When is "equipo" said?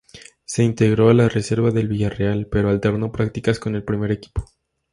4.11-4.47